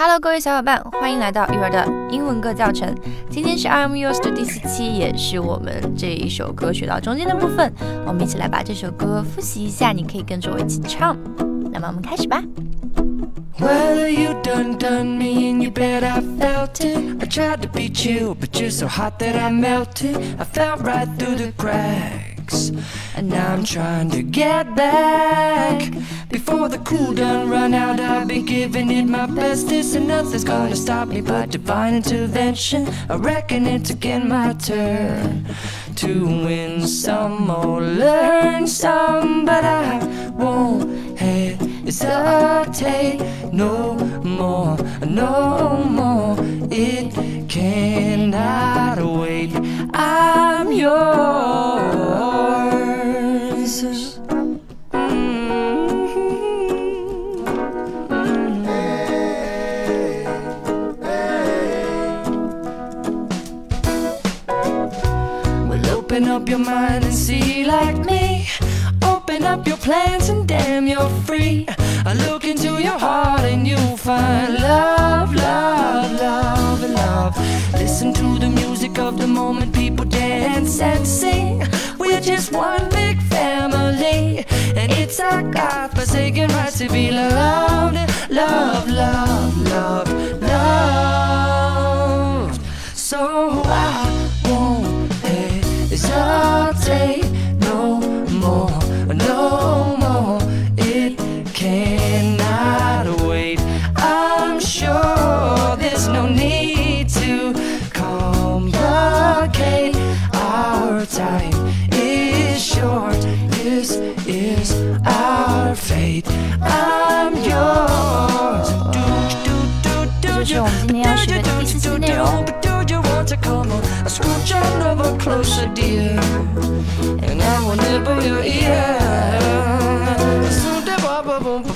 [0.00, 2.94] Hello，各位小伙伴，欢迎来到育儿的英文歌教程。
[3.28, 7.72] 今天是 I'm Yours 的第四期，也是我们这一首歌学到中间的部分。
[8.06, 11.16] 我们一起来把这首歌复习一下，你可以跟着我一起唱。
[11.72, 12.40] 那么我们开始吧。
[13.58, 17.20] Well, you done done me and you bet I felt it.
[17.20, 20.16] I tried to beat you, but you're so hot that I melted.
[20.38, 22.70] I fell right through the cracks.
[23.16, 25.90] And now I'm trying to get back.
[26.48, 29.68] Before the cool done run out, I've been giving it my best.
[29.68, 32.88] This And nothing's gonna stop me but divine intervention.
[33.10, 35.44] I reckon it's again my turn
[35.96, 39.44] to win some or learn some.
[39.44, 39.98] But I
[40.38, 41.60] won't hesitate
[43.52, 46.34] no more, no more.
[46.70, 47.12] It
[47.50, 49.52] cannot wait.
[49.92, 51.07] I'm yours.
[77.98, 81.64] Listen to the music of the moment, people dance and sing.
[81.98, 84.46] We're just one big family,
[84.76, 87.96] and it's our God-forsaken right to be loved,
[88.30, 91.40] love, love, love, loved.
[92.94, 95.12] So I won't
[95.90, 97.27] hesitate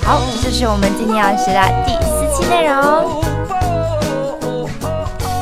[0.03, 3.21] 好，这就是我们今天要学的第四期内容。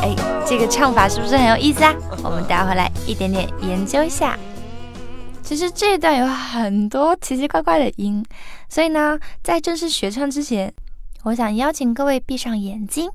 [0.01, 0.15] 哎，
[0.45, 1.93] 这个唱法是不是很有意思啊？
[2.23, 4.37] 我们待会来一点点研究一下。
[5.41, 8.23] 其实这一段有很多奇奇怪怪的音，
[8.69, 10.71] 所以呢，在正式学唱之前，
[11.23, 13.09] 我想邀请各位闭上眼睛，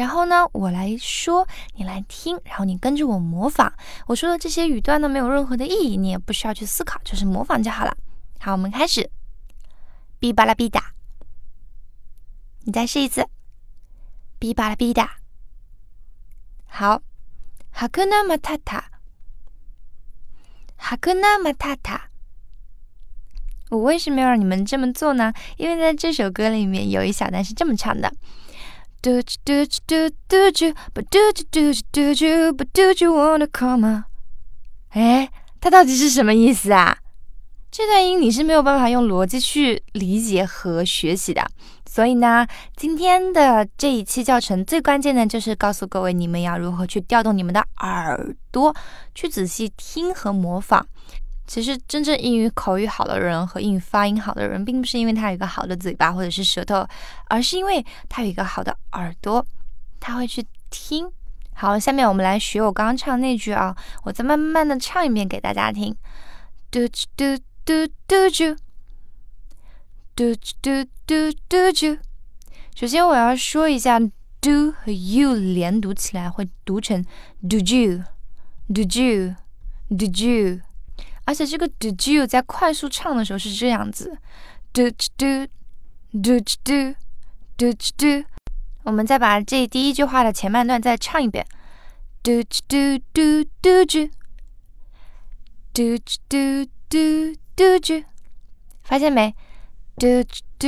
[0.00, 3.70] 然后呢，我来说，你来听，然后你跟着我模仿。
[4.06, 7.94] 我说的这些语段呢，没有任何的意义，你也不需要去思考，就是模仿就好了。
[8.38, 9.10] 好，我们开始。
[10.18, 10.94] 哔巴拉哔哒，
[12.62, 13.28] 你再试一次。
[14.40, 15.18] 哔巴拉哔哒，
[16.66, 17.02] 好。
[17.70, 18.90] 哈克纳马塔塔，
[20.76, 22.08] 哈克纳马塔塔。
[23.68, 25.32] 我为什么要让你们这么做呢？
[25.58, 28.10] 因为在这首歌里面有一小段是这么唱的：
[29.02, 34.04] 嘟嘟嘟嘟嘟嘟，But do do do do do But do you wanna come？
[34.90, 36.98] 哎，它到底是什么意思啊？
[37.70, 41.46] 这段音你是没有办法用逻辑去理解和学习的，
[41.88, 42.46] 所以呢，
[42.76, 48.74] 今天的这一期教程最关键的就是告诉各位，你们要如何去调动你们的耳朵，
[49.14, 50.84] 去仔细听和模仿。
[51.50, 56.86] 其实，真正英语口语好的人和英语发音好的人，并不是因为他有一个好的嘴巴或者是舌头，
[57.26, 59.44] 而是因为他有一个好的耳朵，
[59.98, 61.10] 他会去听。
[61.54, 65.92] 好，下面我们来学我刚刚唱那句啊，我再慢慢的唱一遍给大家听。
[66.70, 67.36] 嘟嘟。
[67.62, 68.56] 嘟嘟啾，
[70.14, 71.98] 嘟嘟嘟嘟啾。
[72.74, 74.00] 首先我要说一下
[74.40, 77.04] ，do 和 you 连读起来会读成
[77.48, 80.60] do you，do you，do you。
[81.30, 84.18] 而且这个 do you 在快速唱的时候是这样子
[84.72, 85.46] ，do do
[86.10, 86.94] do do
[87.56, 88.24] do do。
[88.82, 91.46] 我们再把这第一句话的前半段再唱一遍
[92.24, 93.84] ，do do do do
[95.72, 97.36] do do do。
[97.54, 98.04] 嘟啾，
[98.82, 99.32] 发现没？
[99.96, 100.06] 嘟
[100.58, 100.66] 嘟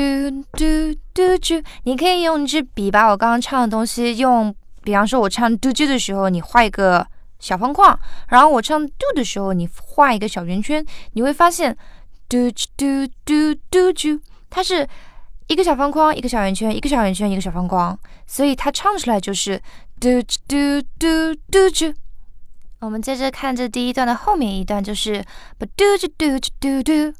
[0.53, 4.55] 嘟嘟啾，你可以用一支笔把我刚刚唱的东西用，
[4.85, 7.05] 比方说我唱嘟啾的时候，你画一个
[7.43, 7.99] 小方框，
[8.29, 11.77] 然后我唱 do 的时候，你画一个小圆圈，你会发现
[12.29, 14.89] 嘟嘟嘟嘟啾，它是
[15.49, 17.99] 一个小方框，一个小圆圈，一个小圆圈，一个小方框，
[18.29, 19.61] 所以它唱出来就是
[19.99, 21.93] 嘟嘟嘟嘟啾。
[22.79, 25.25] 我们接着看这第一段的后面一段，就是
[25.59, 27.13] 不嘟嘟嘟嘟嘟，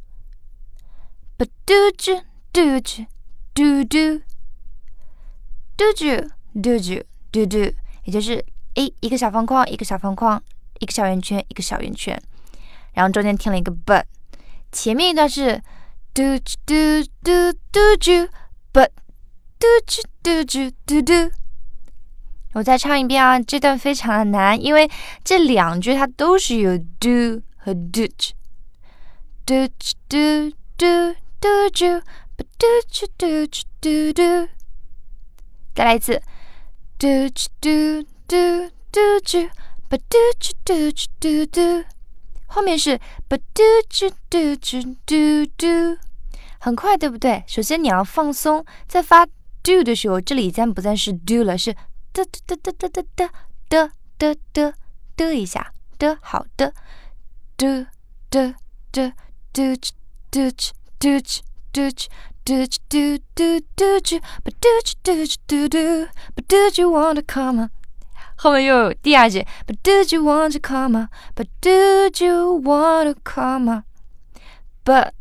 [1.37, 2.23] 不嘟嘟
[2.53, 3.05] 嘟嘟
[3.53, 4.23] 嘟嘟，
[5.77, 6.31] 嘟嘟
[6.63, 7.03] 嘟嘟
[7.33, 7.75] 嘟嘟，
[8.05, 10.43] 也就是一一个小方框，一个小方框，
[10.79, 12.21] 一个小圆圈，一个小圆圈，
[12.95, 14.05] 然后中间添了一个 but，
[14.71, 15.63] 前面一段是
[16.15, 18.29] 嘟嘟嘟嘟嘟
[18.73, 18.89] ，but
[19.59, 21.13] 嘟啾嘟啾嘟嘟。
[22.55, 24.91] 我再唱一遍啊，这段非常的难，因为
[25.25, 28.07] 这两句它都是有 do 和 do。
[29.45, 32.03] 嘟啾嘟嘟嘟啾，
[32.37, 34.49] 不嘟啾嘟啾嘟嘟。
[35.75, 36.21] 再来一次，
[36.99, 39.51] 嘟啾嘟嘟嘟，
[39.91, 40.17] 嘟
[40.65, 40.91] 嘟
[41.21, 41.85] 嘟嘟。
[42.47, 42.99] 后面是
[43.29, 43.63] 嘟嘟
[44.31, 45.67] 嘟嘟嘟嘟，
[46.59, 47.45] 很快，对不对？
[47.47, 49.27] 首先你要放松，在发
[49.63, 51.75] do 的时候，这里暂不再是 do 了，是
[52.15, 53.29] 的的的的的的
[53.69, 54.75] 的的的
[55.15, 56.73] 的一下的，好的，
[57.59, 57.85] 嘟
[58.31, 58.55] 嘟
[58.91, 59.13] 嘟
[59.53, 59.77] 嘟
[60.31, 60.51] 嘟嘟
[60.99, 61.21] 嘟
[61.71, 61.91] 嘟
[62.43, 67.69] 嘟嘟嘟嘟嘟，不嘟啾嘟啾嘟嘟，不嘟啾 wanna come。
[68.36, 71.10] 后面又有第二句，But did you want to come?
[71.36, 73.84] But did you want to come?
[74.86, 75.12] But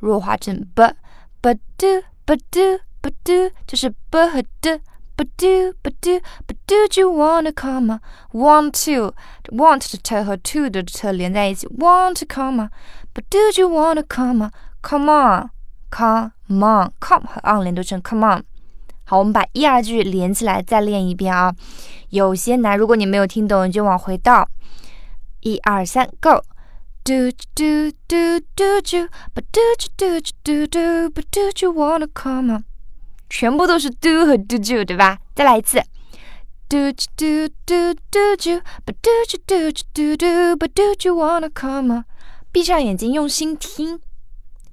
[0.00, 0.94] 弱化成 but
[1.42, 4.80] but do but do but do 就是 but 和 do
[5.16, 8.00] but do but do but did you want to come?
[8.32, 9.14] Want to
[9.54, 12.70] want 的 t 和 to 的 t 连在一起，want to come?
[13.14, 14.50] But did you want to come?
[14.82, 15.50] Come on,
[15.90, 16.32] come
[16.64, 18.44] on, come 和 on 连读成 come on。
[19.05, 21.53] 好，我们把一二句连起来再练一遍啊，
[22.09, 24.49] 有些难，如果你没有听懂，你就往回倒。
[25.41, 26.41] 一二三，Go。
[27.03, 29.61] Do do do do do but do
[29.95, 32.63] do do do but do you wanna come？
[33.29, 35.19] 全部都是 do 和 do do 对吧？
[35.35, 35.83] 再来一次。
[36.67, 42.05] Do do do do do but do do do do but do you wanna come？
[42.51, 43.99] 闭上眼睛，用心听。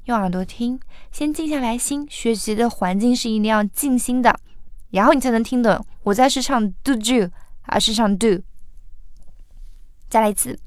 [0.06, 0.80] 用耳朵听，
[1.12, 2.06] 先静下来心。
[2.10, 4.34] 学习的环境是一定要静心的，
[4.90, 5.84] 然后你才能听懂。
[6.02, 7.28] 我在是唱 do you，
[7.60, 8.40] 还是唱 do？
[10.08, 10.58] 再来一次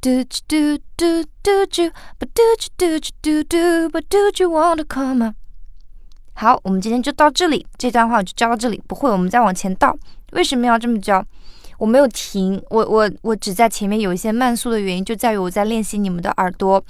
[0.00, 1.50] ，do do do do
[1.82, 2.42] you，but do
[2.76, 5.34] do do do do，but do you want to come？
[6.34, 8.80] 好，我们今天就到这里，这段话我就教到这里。
[8.86, 9.96] 不会，我们再往前倒。
[10.32, 11.24] 为什么要这么教？
[11.78, 16.82] 我没有停，我我我只在前面有一些慢速的原因，就在于我在练习你们的耳朵。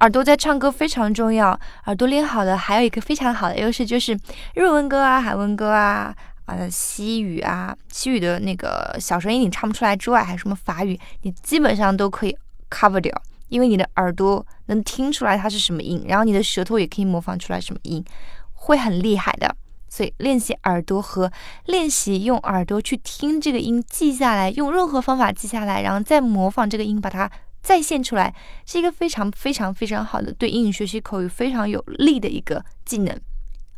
[0.00, 4.16] 耳朵在唱歌非常重要，耳朵练好了，还有一个非常好的优势就是
[4.54, 6.14] 日文歌啊、韩文歌啊、
[6.44, 12.36] 啊西语啊、西语的那个小声音你唱不出来之外，还有什么法语，你基本上都可以
[12.70, 13.12] cover 掉，
[13.48, 18.04] 因为你的耳朵能听出来它是什么音，然后你的舌头也可以模仿出来什么音，
[18.52, 19.54] 会很厉害的。
[19.88, 21.32] 所以练习耳朵和
[21.64, 27.28] 练习用耳朵去听这个音，记下来，用任何方法记下来，然后再模仿这个音，把它。
[27.68, 28.34] 再现出来
[28.64, 33.14] 是一个非常非常非常好的对英语学习口语非常有利的一个技能。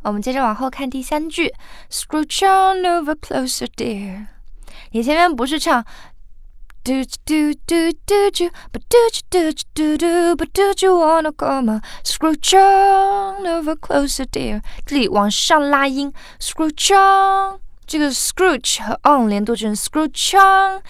[0.03, 1.53] 我们接着往后看第三句
[1.89, 4.27] ，Scrooge on over closer, dear。
[4.91, 5.83] 你前面不是唱
[6.85, 8.97] do do do do do but do
[9.29, 14.61] do do do do，but do you wanna come Scrooge on over closer, dear。
[14.85, 20.81] 这里往上拉音，Scrooge on，这个 Scrooge 和 on 连读成 Scrooge on。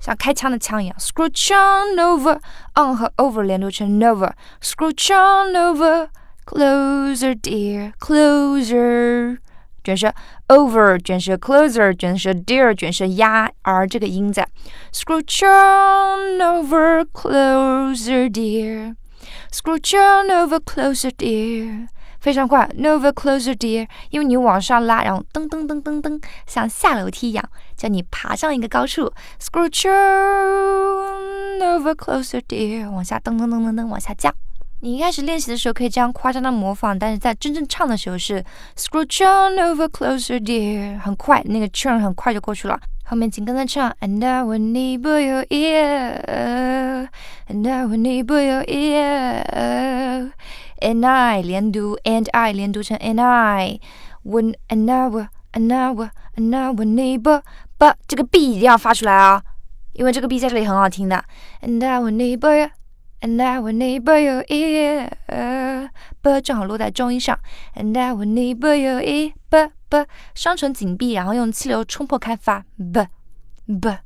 [0.00, 9.38] 像开枪的枪一样，Scrooge on over，on 和 over 连读成 nova，Scrooge on over，closer dear，closer，
[9.84, 10.12] 卷舌
[10.48, 14.48] over 卷舌 closer 卷舌 dear 卷舌压 r 这个音在，
[14.92, 21.88] Scrooge on over，closer dear，Scrooge on over，closer dear。
[22.19, 29.11] 非常快，Nova closer, dear，因为你往上拉，然后噔噔噔噔噔，像下楼梯一样，叫你爬上一个高处。
[29.39, 29.87] Scrooge
[31.59, 34.33] Nova closer, dear，往下噔噔噔噔噔往下降。
[34.81, 38.43] 你一开始练习的时候可以这样夸张的模仿，但是在真正唱的时候是
[38.75, 42.79] Scrooge Nova closer, dear，很快，那个 turn 很快就过去了。
[43.05, 47.09] 后面紧跟着唱，And I will need your ear，And
[47.49, 50.31] I will need your ear。
[50.80, 53.80] and I 连读，and I 连读成 and I
[54.24, 57.42] when an hour an hour an hour neighbor
[57.78, 59.42] but 这个 b 一定要发出来啊，
[59.92, 61.24] 因为这个 b 在这里很好听的。
[61.60, 62.70] And our neighbor
[63.20, 65.10] and our neighbor your ear
[66.22, 67.38] but 正好落在中音上。
[67.74, 73.06] And our neighbor your ear but but 双唇紧闭，然后用气流冲破开发 b
[73.66, 73.98] b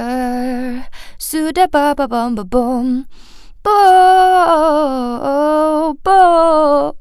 [1.53, 3.05] da ba ba bum ba bum。
[3.67, 3.73] bo
[6.05, 6.95] bo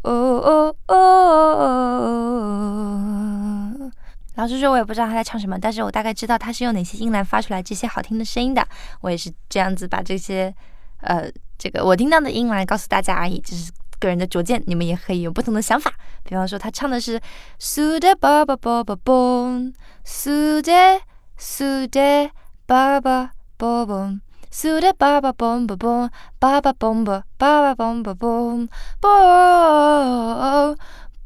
[4.35, 8.65] 老实说，我也不知道他在唱什么，但是我大概知道他是用哪些音来发出来这些好听的声音的。
[9.01, 10.53] 我也是这样子把这些，
[11.01, 15.91] 呃，这个我听到的音来告诉大家而已，就是个人的拙见，你们也可以有不同的想法。
[16.23, 17.19] 比方说，他唱的是
[17.59, 19.71] su de ba ba ba ba b o m
[20.03, 20.99] su de
[21.37, 22.29] su de
[22.67, 25.87] ba ba ba b o m su de ba ba b o m ba b
[25.87, 28.67] o m ba ba b o m ba ba ba ba b o m
[28.99, 30.75] b o m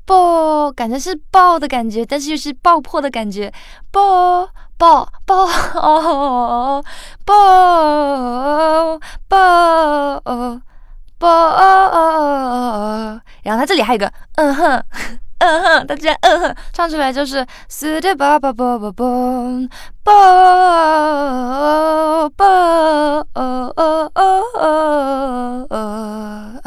[0.09, 3.53] 爆，感觉是爆的感觉，但是又是爆破的感觉，
[3.91, 6.83] 爆爆爆哦
[7.23, 10.19] 爆爆
[11.19, 11.29] 爆，
[13.43, 14.83] 然后他这里还有个嗯哼。
[15.41, 19.09] 嗯哼，他居然嗯哼唱出来就是四的叭叭叭叭叭
[20.03, 20.11] 叭
[22.35, 26.59] 叭哦哦哦哦哦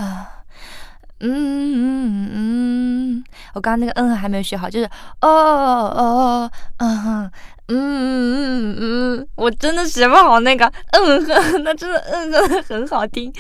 [1.21, 4.87] 嗯嗯嗯，我刚刚那个嗯还没有学好，就是
[5.21, 7.31] 哦哦嗯哼
[7.69, 13.33] 嗯嗯嗯，我真的学不好那个嗯哼，那真的嗯哼很好听。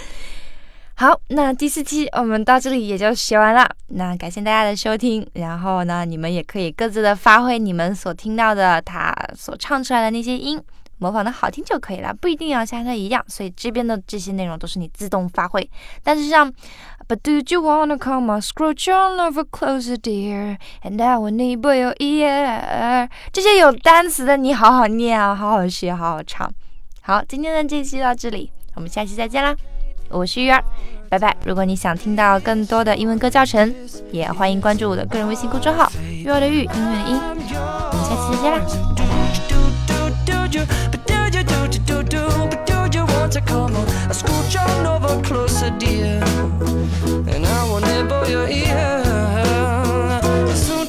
[0.94, 3.68] 好，那第四期我们到这里也就学完了。
[3.88, 10.62] 那感谢大家的收听，然后呢，你们也可以各自的发挥你们所听到的他所唱出来的那些音，
[10.98, 13.24] 模仿的好听就可以了，不一定要像他一样。
[13.26, 15.68] 所以这边的这些内容都是你自动发挥。
[16.04, 16.52] 但是像
[17.08, 21.60] But do you wanna come on, scrooge on over closer, dear, and I will need
[21.60, 26.50] your ear，这些有单词的你好好念啊，好好学，好好唱。
[27.02, 29.54] 好，今天的这期到这里，我们下期再见啦。
[30.08, 30.62] 我是鱼儿，
[31.10, 31.36] 拜拜。
[31.44, 33.74] 如果你想听到更多的英文歌教程，
[34.10, 37.20] 也欢迎关注我的个人微信公众号“鱼儿的玉，音乐的音”。
[37.28, 38.60] 我们下期再见啦，
[38.96, 39.04] 拜
[42.66, 42.71] 拜。
[43.22, 43.84] Monte Carlo.
[44.08, 46.20] I scoot your over closer, dear,
[47.32, 49.04] and I will nibble your ear.
[50.56, 50.88] Soon,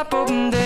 [0.00, 0.59] up, open the